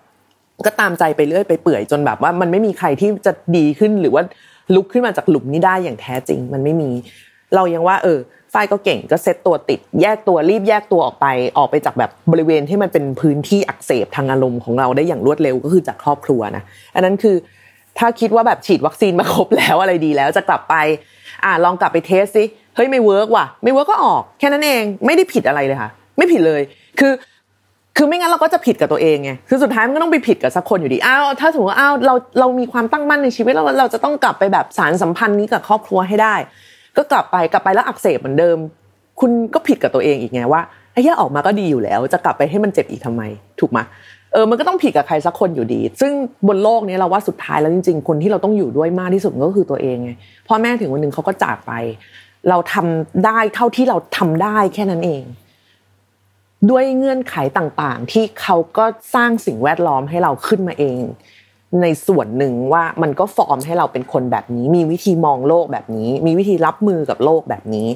[0.67, 4.23] ก็ตามใจไปเรื่อยไปเปื่อยจนแบบว่ามันไม่มีใครที่จะดีขึ้นหรือว่า
[4.75, 6.91] ลุกขึ้นมาจากหลุมนี้ได้อย่างแท้จริง มันไม่มี
[7.55, 8.19] เรายังว่าเออ
[8.53, 11.27] ฝ้ายก็เก่งก็เซตตัวติด แยกตัวรีบแยกตัวออกไป
[11.59, 16.63] ออกไปจากแบบบริเวณที่มันเป็นพื้นที่อักเสบทางอารมณ์ของเราได้อย่างรวดเร็วก็คือจากครอบครัวนะ
[16.95, 17.37] อันนั้นคือ
[17.99, 20.75] ถ้าคิดว่าแบบฉีดวัคซีนมาครบแล้วอะไรดีแล้วจะกลับไป
[21.45, 22.45] อ่าลองกลับไป test สิ
[22.77, 26.61] เฮ้ยไม่ work ว่ะ ไม่ work ก็ออกแค่นั้นเองไม่ได้ผิดอะไรเลยค่ะ ไม่ผิดเลย
[27.01, 27.13] คือ
[27.97, 36.35] คือไม่งั้นเราก็จะผิดกับตัวเองไงคือสุดท้ายมันก็ต้องไปผิดกับสักคนอยู่ดีอ้าวถ้าสมมติว่าอ้าวเราเรามีความตั้งมั่นในชีวิตเราเราจะต้องกลับไปแบบสานสัมพันธ์นี้กับครอบครัวให้ได้
[36.97, 38.59] ก็กลับไปกลับไปแล้วอักเสบเหมือนเดิม
[39.21, 43.23] คุณก็ผิดกับตัวเองอีกไงว่าไอ้ย่ออกมาก็ดีอยู่แล้ว จะกลับไปให้มันเจ็บอีกทำไม
[43.61, 43.79] ถูกไหม
[44.33, 46.13] เออมันก็ต้องผิดกับใครสักคนอยู่ดี ซึ่ง
[46.49, 50.11] บนโลกนี้เราว่าสุดท้ายแล้วจริง ๆ คนที่เราต้องอยู่ด้วยมากที่สุดก็คือตัวเองไง
[50.49, 51.73] พ่อแม่ถึงวันหนึ่งเขาก็จากไป
[52.49, 55.23] เราทำได้เท่าที่เราทำได้แค่นั้นเอง
[56.71, 61.01] ด้วยเงื่อนไขต่างๆ ที่เขาก็สร้างสิ่งแวดล้อมให้เราขึ้นมาเอง
[61.81, 67.89] ในส่วนหนึ่งว่ามันก็ฟอร์มให้เราเป็นคนแบบนี้ มีวิธีมองโลกแบบนี้ มีวิธีรับมือกับโลกแบบนี้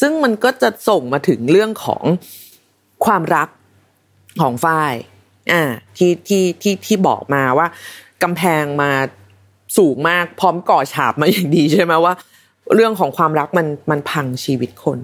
[0.00, 2.02] ซึ่งมันก็จะส่งมาถึงเรื่องของ
[3.04, 3.48] ความรัก
[4.40, 4.92] ของฝ้าย
[5.52, 5.62] อ่า
[5.96, 7.66] ที่ที่ที่ที่บอกมาว่า
[8.22, 8.90] กำแพงมา
[9.78, 12.14] สูงมากพร้อมก่อฉาบมาอย่างดีใช่ไหมว่า
[12.74, 14.98] เรื่องของความรักมันมันพังชีวิตคน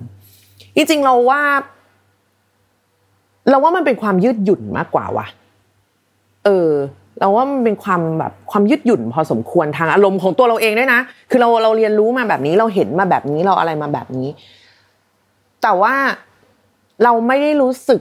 [0.77, 1.43] จริงๆเราว่า
[3.49, 5.27] เราว่ามันเป็นความยืดหยุ่นมากกว่าว่ะ
[6.45, 6.71] เออ
[7.18, 14.29] เราว่ามันเป็นความแบบความยืดหยุ่นพอสมควรทางอารมณ์ของตัวเราเองด้วยนะ คือเราเราเรียนรู้มาแบบนี้เราเห็นมาแบบนี้เราอะไรมาแบบนี้
[15.62, 15.94] แต่ว่า
[17.05, 18.01] เราไม่ได้รู้สึก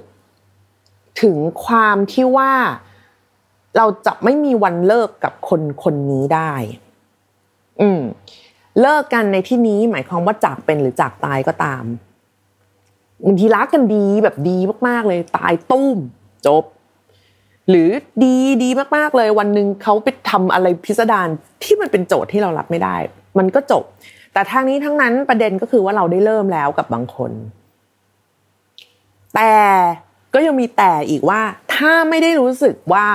[1.21, 2.51] ถึงความที่ว่า
[3.77, 6.53] เราจะไม่มีวันเลิกกับคนคนนี้ได้
[7.81, 8.01] อืม
[8.81, 11.83] เลิกกันในที่นี้หมายความว่าจากเป็นหรือจากตายก็ตาม
[13.25, 15.97] บางทีรักกันดีแบบดีมากๆเลยตายตุ้ม
[16.47, 16.63] จบ
[17.69, 17.89] หรือ
[18.23, 21.27] ดีดีมากๆเลยวันหนึ่งเขาไปทำอะไรพิสดาร
[21.63, 22.95] ที่มันเป็นโจทย์ที่เรารับไม่ได้
[23.37, 23.83] มันก็จบ
[24.33, 27.31] แต่ทางนี้ทั้งนั้นประเด็นก็คือว่าเราได้เริ่มแล้วกับบางคน
[29.35, 29.53] แต่
[30.33, 31.41] ก็ยังมีแต่อีกว่า
[31.75, 33.07] ถ้าไม่ได้รู้สึกว่า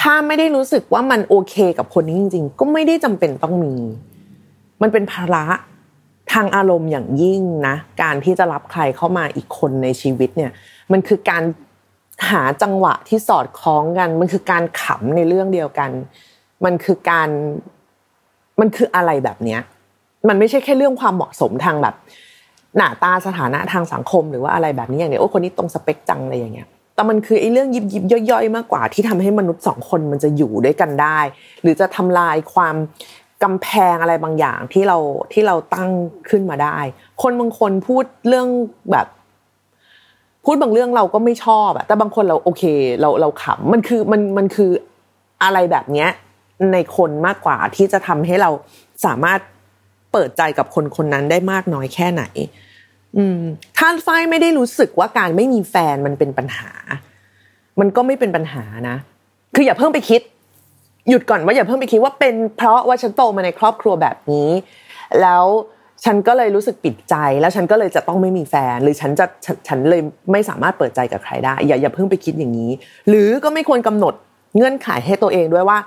[0.00, 3.74] ถ้าไม่ได้รู้สึกว่ามันโอเคกับคนนี้จริง ๆ ก็ไม่ได้จำเป็นต้องมี
[4.82, 5.44] มันเป็นภาระ
[6.32, 10.50] ทางอารมณ์อย่างยิ่งนะ การที่จะรับใครเข้ามาอีกคนในชีวิตเนี่ย
[10.92, 11.42] มันคือการ
[12.28, 15.90] หาจังหวะที่สอดคล้องกัน มันคือการขำในเรื่องเดียวกัน
[16.64, 17.28] มันคือการ
[18.60, 19.60] มันคืออะไรแบบเนี้ย
[20.28, 21.94] มันไม่ใช่แค่เรื่องความเหมาะสมทางแบบ
[22.76, 31.18] หน้าตาสถานะทางสังคมหรือว่าอะไรแบบนี้อย่างเนี้ยโอ้คนนี้ตรงสเปคจังอะไรอย่างเงี้ยแต่มันคือไอ้เรื่องยิบยิบย่อยๆ มากกว่าที่ทำให้มนุษย์สองคนมันจะอยู่ด้วยกันได้
[31.62, 32.76] หรือจะทำลายความ
[33.42, 34.98] กำแพงอะไรบางอย่างที่เรา
[35.32, 35.90] ที่เราตั้ง
[36.30, 36.78] ขึ้นมาได้
[37.22, 38.48] คนบางคนพูดเรื่อง
[38.92, 39.06] แบบ
[40.44, 42.62] พูดบางเรื่องเราก็ไม่ชอบอะแต่บางคนเราโอเค
[43.00, 44.70] เราเราขำมันคือมันมันคือ
[45.42, 46.08] อะไรแบบเนี้ย
[46.72, 48.50] ในคนมากกว่าที่จะทำให้เรา
[49.04, 49.40] สามารถ
[50.12, 52.24] เปิดใจกับคนคนนั้นได้มากน้อยแค่ไหน
[53.16, 53.40] อืม
[53.78, 56.70] ถ้าฝ้ายไม่ได้รู้สึกว่าการไม่มีแฟนมันเป็นปัญหา
[57.80, 58.96] มันก็ไม่เป็นปัญหานะ
[59.54, 60.20] คืออย่าเพิ่งไปคิด
[61.08, 64.48] หยุดก่อนว่าอย่าเพิ่งไปคิดว่าเป็นเพราะว่าฉันโตมาในครอบครัวแบบนี้
[65.20, 65.44] แล้ว
[66.04, 69.26] ฉันก็เลยรู้สึกปิดใจ แล้วฉันก็เลยจะต้องไม่มีแฟน หรือฉันจะ
[69.68, 72.70] ฉันเลยไม่สามารถเปิดใจกับใครได้ อย่าอย่าเพิ่งไปคิดอย่างนี้
[73.08, 74.14] หรือก็ไม่ควรกำหนด
[74.56, 75.78] เงื่อนไขให้ตัวเองด้วยว่า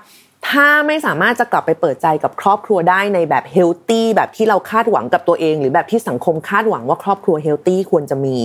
[0.48, 8.36] ถ้าไม่สามารถจะกลับไปเปิดใจกับครอบครัวได้ในแบบเฮลตี้แบบที่เราคาดหวังกับตัวเอง หรือแบบที่สังคมคาดหวังว่าครอบครัวเฮลตี้ควรจะมี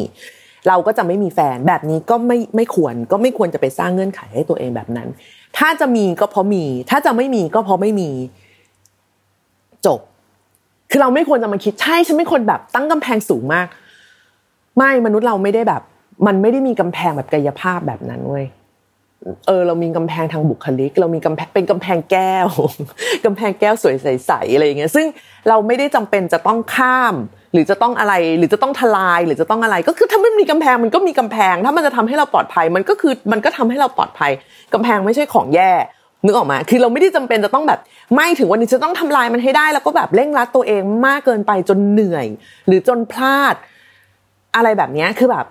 [0.68, 5.08] เราก็จะไม่มีแฟนแบบนี้ก็ไม่ไม่ควรก็ไม่ควรจะไปสร้างเงื่อนไขให้ตัวเองแบบนั้น
[5.58, 8.10] ถ้าจะมีก็เพราะมี ถ้าจะไม่มีก็เพราะไม่มี
[10.89, 13.67] คือเราไม่ควรจะมาคิดใช่ฉันไม่ควรแบบตั้งกำแพงสูงมาก
[14.78, 15.82] ไม่มนุษย์เราไม่ได้แบบ
[16.28, 18.45] มันไม่ได้มีกำแพงแบบกายภาพแบบนั้นเว้ย
[19.47, 22.47] เออเรามีกำแพงทางบุคลิก เรามีกำแพงเป็นกำแพงแก้ว
[23.25, 25.06] กำแพงแก้วสวยใสๆอะไรอย่างเงี้ยซึ่ง
[25.49, 27.15] เราไม่ได้จำเป็นจะต้องข้าม
[27.54, 34.32] หรือจะต้องอะไรหรือจะต้องทลายหรือจะต้องอะไร ก็คือถ้าไม่มีกำแพงมันก็มีกำแพง ถ้ามันจะทำให้เราปลอดภัย มันก็คือมันก็ทำให้เราปลอดภัย
[34.73, 35.71] กำแพงไม่ใช่ของแย่
[36.26, 37.80] นึกออกมาคือเราไม่ได้จำเป็นจะต้องแบบ
[38.16, 42.28] ไม่ถึงวันนี้จะต้องทำลายมันให้ได้ แล้วก็แบบเร่งรัดตัวเองมากเกินไปจนเหนื่อย
[42.68, 43.56] หรือจนพลาด
[44.56, 45.46] อะไรแบบนี้คือแบบ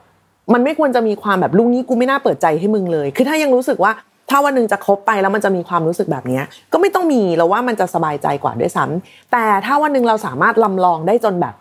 [0.52, 3.92] มันไม่ควรจะมีความแบบลุงนี้กูไม่น่าเปิดใจให้มึงเลย คือถ้ายังรู้สึกว่า
[4.30, 6.40] ถ้าวันหนึ่งจะคบไปแล้วมันจะมีความรู้สึกแบบนี้
[6.72, 11.54] ก็ไม่ต้องมีเราว่ามันจะสบายใจกว่าด้วยซ้ำแต่ถ้าวันหนึ่งเราสามารถลำลองได้จนแบบ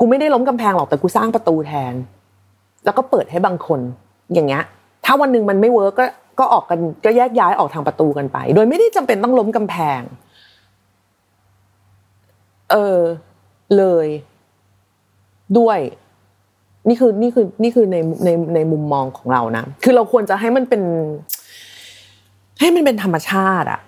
[0.00, 1.94] กูไม่ได้ล้มกำแพงหรอกแต่กูสร้างประตูแทน
[2.84, 3.80] แล้วก็เปิดให้บางคน
[4.34, 4.62] อย่างเงี้ย
[5.04, 6.06] ถ้าวันหนึ่งมันไม่เวิร์กก็
[6.38, 10.00] ก็ออกกันก็แยกย้ายออกทางประตูกันไป โดยไม่ได้จำเป็นต้องล้มกำแพง
[12.70, 13.00] เออ
[13.76, 14.08] เลย
[15.58, 15.78] ด้วย
[16.88, 20.82] นี่คือนี่คือนี่คือในในในมุมมองของเรานะคือเราควรจะให้มันเป็น
[22.60, 23.80] ให้มันเป็นธรรมชาติอะ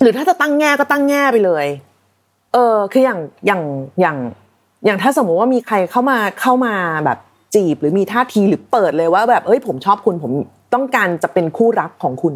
[0.00, 1.66] หรือถ้าจะตั้งแง่ก็ตั้งแง่ไปเลย
[2.52, 3.62] เออ คืออย่างอย่าง
[4.00, 4.16] อย่าง
[4.84, 7.18] อย่างถ้าสมมติว่ามีใครเข้ามาเข้ามาแบบ
[7.54, 10.32] จีบหรือมีท่าทีหรือเปิดเลยว่าแบบเอ้ยผมชอบคุณผม
[10.74, 12.34] ต้องการจะเป็นคู่รักของคุณ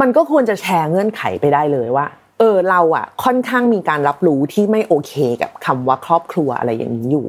[0.00, 2.06] มันก็ควรจะแชร์เงื่อนไขไปได้เลยว่า
[2.38, 5.12] เออเราอะค่อนข้างมีการรับรู้ที่ไม่โอเค
[5.42, 7.26] กับคำว่าครอบครัวอะไรอย่างนี้อยู่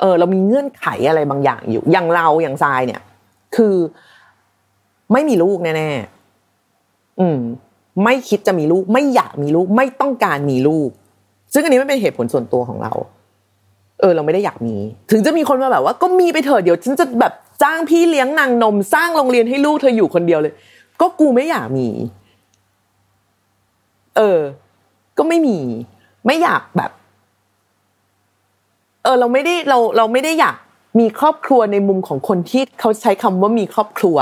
[0.00, 3.00] เออ เรามีเงื่อนไขอะไรบางอย่างอยู่ อย่างเราอย่างทรายเนี่ย
[3.56, 3.74] คือ
[5.12, 7.38] ไม่มีลูกแน่ๆอืม
[8.04, 10.90] ไม่คิดจะมีลูก ไม่อยากมีลูก ไม่ต้องการมีลูก
[11.52, 12.92] ซึ่งอันนี้ไม่เป็นเหตุผลส่วนตัวของเรา
[14.00, 14.76] เออเราไม่ได้อยากมี
[15.10, 17.32] ถึงจะมีคนมาแบบว่าก็มีไปเถอะเดี๋ยวฉันจะแบบ
[17.64, 20.54] จ้างพี่เลี้ยงนางนม สร้างโรงเรียนให้ลูกเธออยู่คนเดียวเลย
[21.00, 21.88] ก็กูไม่อยากมี
[24.16, 24.40] เออ
[25.18, 25.58] ก็ไม่มี
[26.26, 26.90] ไม่อยากแบบ
[29.02, 30.56] เออ เราไม่ได้เราเราไม่ได้อยาก
[31.00, 34.16] มีครอบครัวในมุมของคนที่เขาใช้คำว่ามีครอบครัว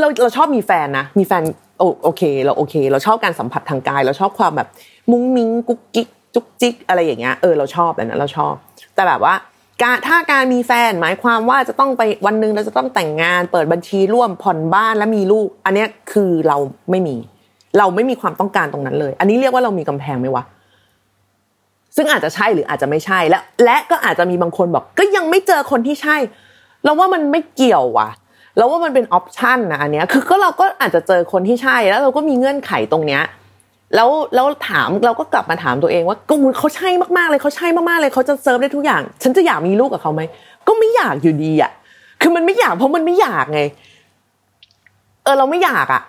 [0.00, 1.42] เราเราชอบมีแฟนนะมีแฟน
[1.78, 4.68] โอโอเค เราโอเค เราชอบการสัมผัสทางกาย เราชอบความแบบ
[5.10, 8.54] มุ้งมิ้งกุ๊กกิ๊กจุกจิกอะไรอย่างเงี้ยเออเราชอบแบบนั้นเราชอบ
[8.94, 9.34] แต่แบบว่า
[9.82, 16.56] การถ้าการมีแฟนหมายความว่าจะต้องไปวันหนึ่งเราจะต้องแต่งงานเปิดบัญชีร่วมผ่อนบ้านและมีลูก อันนี้คือเรา
[16.90, 17.16] ไม่มี
[17.78, 20.44] เราไม่มีความต้องการตรงนั้นเลย อันนี้เรียกว่าเรามีกำแพงไหมวะ
[21.96, 26.16] ซึ่งอาจจะใช่หรืออาจจะไม่ใช่และและก็อาจจะมีบางคนบอก ก็ยังไม่เจอคนที่ใช่
[26.84, 28.08] เราว่ามันไม่เกี่ยวว่ะ
[28.56, 33.22] เราว่ามันเป็นออปชันนะอันเนี้ยคือก็เราก็อาจจะเจอคนที่ใช่แล้วเราก็มีเงื่อนไขตรงเนี้ย
[33.94, 40.22] แล้วแล้วถามเราก็กลับมาถามตัวเองว่าก็เขาใช่มากๆเลยเขาใช่มากๆเลยเขาจะเซิร์ฟได้ทุกอย่าง ฉันจะอยากมีลูกกับเขาไหม
[40.68, 41.70] ก็ไม่อยากอยู่ดีอะ
[42.20, 43.60] คือมันไม่อยากเพราะมันไม่อยากไง
[45.24, 46.02] เออเราไม่อยากอะ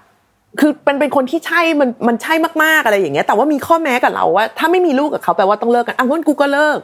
[0.60, 6.80] คือเป็นเป็นคนที่ใช่มันมันใช่มากๆอะไรอย่างเงี้ย แต่ว่ามีข้อแม้กับเราว่า ถ้าไม่มีลูกกับเขาแปลว่าต้องเลิกกันอะงั้นกูก็เลิก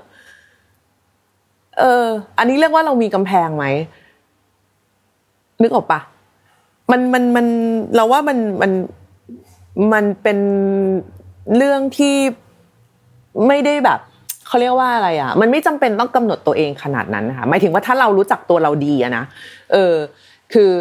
[1.79, 2.05] เออ
[2.37, 3.65] อันนี้เรียกว่าเรามีกำแพงไหม
[5.61, 5.99] นึกออกปะ
[6.91, 7.45] มันมันมัน
[7.95, 8.71] เราว่ามันมัน
[9.93, 10.37] มันเป็น
[11.55, 12.15] เรื่องที่
[13.47, 13.99] ไม่ได้แบบ
[14.47, 19.23] เขาเรียกว่าอะไรอะ มันไม่จำเป็นต้องกำหนดตัวเองขนาดนั้นนะคะหมายถึงว่าถ้าเรารู้จักตัวเราดีอะนะ
[19.71, 19.95] เออ
[20.53, 20.71] คือ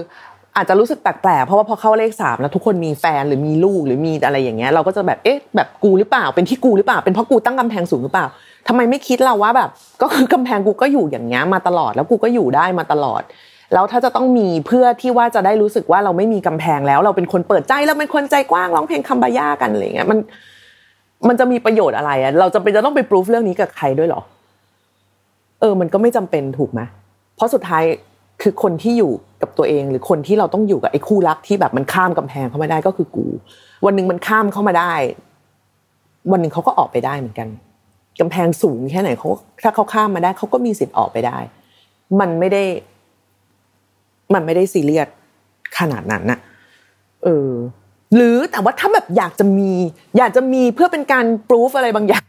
[0.56, 8.26] อาจจะรู้สึกแปลกๆเพราะว่าพอเข้าเลขสามแล้วทุกคนมีแฟนหรือมีลูกหรือมีอะไรอย่างเงี้ย เราก็จะแบบเอ๊ะแบบกูหรือเปล่า เป็นที่กูหรือเปล่า เป็นเพราะกูตั้งกำแพงสูงหรือเปล่า
[8.68, 9.70] ทำไมไม่คิดเราว่าแบบ
[10.02, 13.22] ก็คือกำแพงกูก็อยู่อย่างเงี้ยมาตลอดแล้วกูก็อยู่ได้มาตลอด
[13.72, 20.18] แล้วถ้าจะต้องมีเพื่อที่ว่าจะได้รู้สึกว่าเราไม่มีกำแพงแล้ว เราเป็นคนเปิดใจเราเป็นคนใจกว้างร้องเพลงคัมบาย่ากันอะไรเงี้ยมัน
[21.28, 24.22] มันจะมีประโยชน์อะไรอะเราจะเป็นจะต้องไปพิสูจเรื่องนี้กับใครด้วยหรอ
[25.60, 26.80] เออ มันก็ไม่จำเป็นถูกไหม
[27.36, 27.84] เพราะสุดท้าย
[28.42, 33.26] คือคนที่อยู่กับตัวเอง หรือคนที่เราต้องอยู่กับไอ้คู่รักที่แบบมันข้ามกำแพงเข้ามาได้ก็คือกู
[33.84, 34.92] วันหนึ่งมันข้ามเข้ามาได้
[36.32, 37.48] วันหนึ่งเขาก็ออกไปได้เหมือนกัน
[38.20, 39.28] กำแพงสูงแค่ไหนเขา
[39.62, 41.38] ถ้าเขาข้ามมาได้เขาก็มีสิทธิ์ออกไปได้
[42.20, 42.62] มันไม่ได้
[44.34, 45.08] มันไม่ได้ซีเรียส
[45.78, 46.38] ขนาดนั้นน่ะ
[47.24, 47.50] เออ
[48.16, 49.70] หรือแต่ว่าถ้าแบบอยากจะมี
[50.18, 52.26] อยากจะมีเพื่อเป็นการพิสูจอะไรบางอย่าง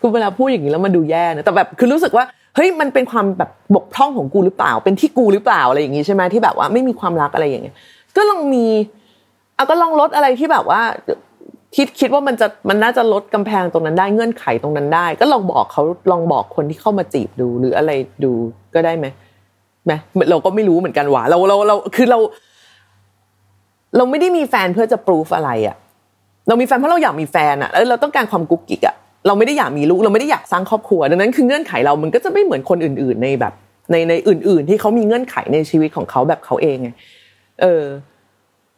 [0.00, 2.24] คือเวลาพูดอย่างนี้แล้วมันดูแย่นะแต่แบบคือรู้สึกว่า
[2.56, 7.76] เฮ้ยมันเป็นความแบบบกพร่องของกูหรือเปล่า เป็นที่กูหรือเปล่าอะไรอย่างนี้ใช่ไหมที่แบบว่าไม่มีความรักอะไรอย่างเงี้ย
[8.16, 8.64] ก็ลองมี
[9.54, 10.80] เอาก็ลองลดอะไรที่แบบว่า
[11.76, 17.90] คิดคิดว่ามันจะมันน่าจะลดกำแพงตรงนั้นได้เงื่อนไขตรงนั้นได้ ก็ลองบอกเขาลองบอกคนที่เข้ามาจีบดูหรืออะไร
[18.24, 18.32] ดู
[18.74, 19.06] ก็ได้ไหม
[19.84, 19.92] ไหม
[20.30, 22.18] เราก็ไม่รู้เหมือนกันว่าเราเราเราคือเรา
[23.96, 25.76] เราไม่ได้มีแฟนเพื่อจะปรูฟอะไรอะ่ะ
[26.48, 33.52] เรามีแฟนเพราะเราอยากมีแฟนอะ่ะแล้วเราต้องการความกุ๊กกิ๊กอะ่ะเราไม่ได้อยากมีลูกเราไม่ได้อยากสร้างครอบครัวดังนั้นคือเงื่อนไขเรามันก็จะไม่เหมือนคนอื่น ๆ ในแบบ
[33.90, 36.90] ในในอื่น ๆ ที่เขามีเงื่อนไขในชีวิตของเขาแบบเขาเองไง
[37.60, 37.82] เออ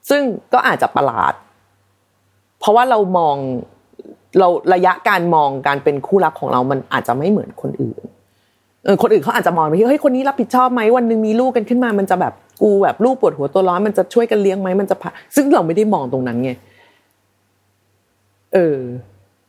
[0.08, 1.34] ซึ่งก็อาจจะประหลาด
[2.60, 3.36] เพราะว่าเรามอง
[4.38, 8.00] เราระยะการมองการเป็นคู่รักของเรามันอาจจะไม่เหมือนคนอื่น
[8.86, 16.50] เออคนอื่นเขาอาจจะมองไปที่เฮ้ยคนนี้รับผิดชอบไหมวันหนึ่งมีลูกกันขึ้นมา มันจะแบบกูแบบลูกปวดหัวตัวร้อนมันจะช่วยกันเลี้ยงไหมมันจะผ่าซึ่งเราไม่ได้มองตรงนั้นไง
[18.54, 18.78] เออ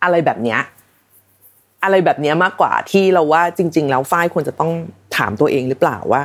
[0.03, 0.59] อะไรแบบเนี้ย
[1.83, 4.71] อะไรแบบเนี้ยมากกว่าที่เราว่าจริง ๆ แล้วฝ้ายควรจะต้อง
[5.17, 6.21] ถามตัวเองหรือเปล่าว่า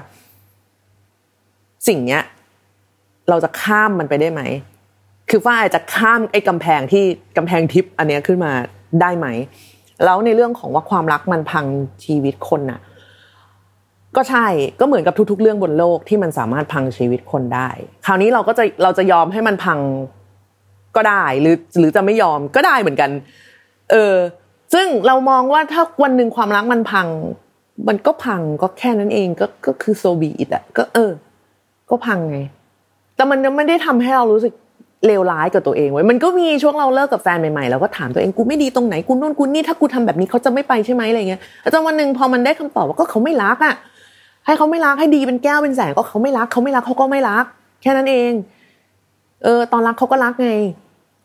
[1.88, 2.22] สิ่งเนี้ย
[3.28, 4.42] เราจะข้ามมันไปได้ไหม
[5.30, 7.04] คือฝ้ายจะข้ามไอ้กำแพงที่
[7.36, 8.52] กำแพงทิพย์อันเนี้ยขึ้นมา
[9.00, 9.26] ได้ไหม
[10.04, 11.66] แล้วในเรื่องของว่าความรักมันพัง
[12.04, 12.80] ชีวิตคนน่ะ
[14.16, 14.46] ก็ใช่
[14.80, 17.68] ก็เหมือนกับทุก ๆ เรื่องบนโลกที่มันสามารถพังชีวิตคนได้
[18.06, 19.78] คราวนี้เราก็จะเราจะยอมให้มันพัง
[20.96, 23.10] ก็ได้หรือหรือจะไม่ยอมก็ได้เหมือนกัน
[23.90, 24.14] เออ
[24.74, 27.06] ซึ่งเรามองว่าถ้าวันหนึ่งความรักมันพัง
[27.88, 31.10] มันก็พังก็แค่นั้นเองก็ก็คือโซบีอิดอะก็เออ
[31.90, 32.38] ก็พังไง
[33.16, 34.52] แต่มันไม่ได้ทำให้เรารู้สึก
[35.06, 43.74] เลวร้ายกับตัวเองไว้มันก็มีช่วงเราเลิกกับแฟนใหม่ๆเราก็ถามตัวเองกูไม่ดีตรงไหนกูนู่นกูนี่ถ้ากูทำแบบนี้เขาจะไม่ไปใช่ไหมอะไรเงี้ยแต่วันหนึ่งพอมันได้คำตอบว่าก็เขาไม่รักอะ
[44.46, 47.44] ให้เขาไม่รักให้ดีเป็นแก้วเป็นแสนก็เขาไม่รัก เขาไม่รักเขาก็ไม่รัก
[47.82, 48.32] แค่นั้นเอง
[49.44, 50.50] เออ ตอนรักเขาก็รักไง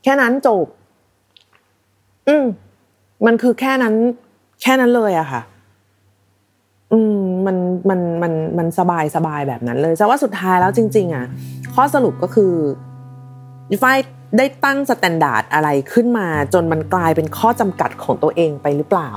[0.03, 0.65] แค่นั้นจบ
[2.27, 2.45] อืม
[3.25, 3.95] มันคือแค่นั้น
[4.62, 5.41] แค่นั้นเลยอะค่ะ
[6.91, 7.58] อืม มัน
[7.89, 11.25] มันมันมันสบายสบายแบบนั้นเลยแต่ว่าสุดท้ายแล้วจริง ๆอะ
[11.73, 12.53] ข้อสรุปก็คือ
[13.84, 13.97] ฝ้าย
[14.38, 19.12] ได้ตั้ง standard อะไรขึ้นมา จนมันกลายเป็นข้อจำกัดของตัวเองไปหรือเปล่า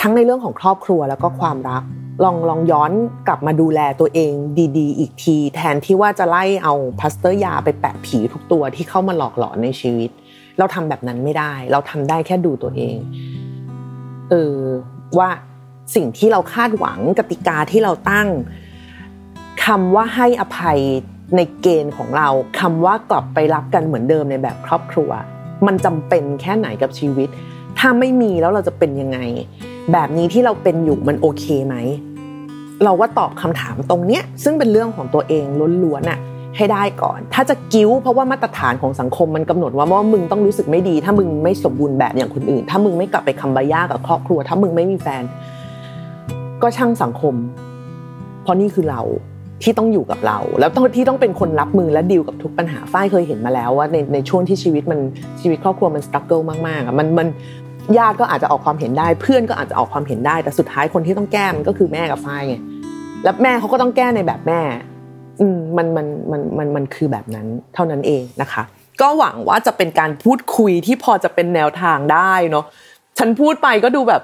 [0.00, 1.82] ทั้งในเรื่องของครอบครัวแล้วก็ความรัก
[2.24, 2.92] ลองลองย้อน
[3.28, 4.32] กลับมาดูแลตัวเอง
[4.78, 10.10] ดี ๆ อีกที แทนที่ว่าจะไล่เอาพลาสเตอร์ยาไปแปะผีทุกตัวที่เข้ามาหลอกหลอนในชีวิต
[10.58, 12.96] เราทำแบบนั้นไม่ได้ เราทำได้แค่ดูตัวเอง
[14.30, 14.58] เออ
[15.18, 15.28] ว่า
[15.94, 18.28] สิ่งที่เราคาดหวังกติกาที่เราตั้ง
[19.66, 20.80] คำว่าให้อภัย
[21.36, 22.28] ในเกณฑ์ของเรา
[22.60, 25.10] คำว่ากลับไปรักกันเหมือนเดิมในแบบครอบครัว
[25.66, 27.28] มันจำเป็นแค่ไหนกับชีวิต
[27.78, 29.18] ถ้าไม่มีแล้วเราจะเป็นยังไง
[29.92, 31.76] แบบนี้ที่เราเป็นอยู่มันโอเคไหม
[32.84, 35.44] เราว่าตอบคำถามตรงเนี้ยซึ่งเป็นเรื่องของตัวเอง
[35.84, 36.18] ล้วนๆน่ะ
[36.56, 45.24] ให้ได้ก่อน ถ้าจะกิ้วเพราะว่ามาตรฐานของสังคมมันกำหนดว่าว่ามึงต้องรู้สึกไม่ดี ถ้ามึงไม่สมบูรณ์แบบอย่างคนอื่น ถ้ามึงไม่กลับไปคำบายากับครอบครัว ถ้ามึงไม่มีแฟน
[46.62, 47.34] ก็ช่างสังคม
[48.42, 49.02] เพราะนี่คือเรา
[49.62, 55.00] ที่ต้องอยู่กับเรา แล้วต้องที่ต้องเป็นคนรับมือและดีลกับทุกปัญหาฝ้ายเคยเห็นมาแล้วว่าในในช่วงที่ชีวิตมัน
[55.40, 57.28] ชีวิตครอบครัวมันสครัลเกิลมากๆอะมันมัน
[57.98, 62.56] ญาติก็อาจจะออกความเห็นได้ เพื่อนก็อาจจะออกความเห็นได้ แต่สุดท้ายคนที่ต้องแก้มันก็คือแม่กับฝ้ายไง
[63.24, 64.60] แล้วแม่เขาก็ต้องแก้ในแบบแม่
[65.40, 68.62] อืมมันมันมันมันมันคือแบบนั้นเท่านั้นเองนะคะ
[69.00, 72.64] ก็หวังว่าจะเป็นการพูดคุยที่พอจะเป็นแนวทางได้เนาะ
[73.18, 74.22] ฉันพูดไปก็ดูแบบ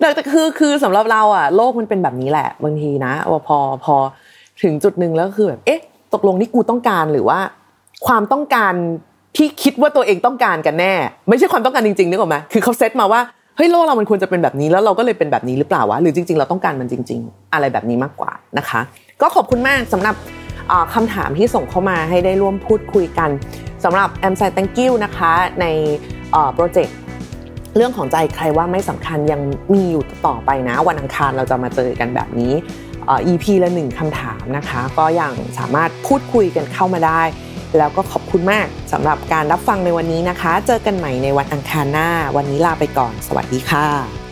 [0.00, 3.96] แต่คือคือสำหรับเราอะโลกมันเป็นแบบนี้แหละ บางทีนะว่าพอพอ
[4.62, 5.80] ถึงจุดหนึ่งแล้วคือแบบ เอ๊ะ
[6.14, 7.38] ตกลงนี่กูต้องการหรือว่า
[8.06, 8.74] ความต้องการ
[9.36, 10.94] ที่คิดว่าตัวเองต้องการกันแน่
[11.28, 13.20] ไม่ใช่ความต้องการจริงๆนึกออกไหมคือเขาเซตมาว่า
[13.56, 18.80] เฮ้ยโลกเรามันควรจะเป็นแบบนี้แล้วเราก็เลยเป็นแบบนี้หรือเปล่าวะหรือจริง ๆ เราต้องการมันจริง ๆ อะไรแบบนี้มากกว่านะคะ
[19.20, 20.14] ก็ขอบคุณมากสำหรับ
[20.94, 23.30] คำถามที่ส่งเข้ามาให้ได้ร่วมพูดคุยกัน
[23.84, 25.66] สำหรับแอมไซต์ thank you นะคะใน
[26.54, 26.96] โปรเจกต์
[27.76, 29.40] เรื่องของใจใครว่าไม่สำคัญยัง
[29.74, 32.52] มีอยู่ต่อไปนะ วันอังคารเราจะมาเจอกันแบบนี้
[33.26, 37.22] EP ละหนึ่งคำถามนะคะ ก็ยังสามารถพูดคุยกันเข้ามาได้
[37.78, 44.23] แล้วก็ขอบคุณมากสำหรับการรับฟังในวันนี้นะคะ เจอกันใหม่ในวันอังคารหน้า วันนี้ลาไปก่อน สวัสดีค่ะ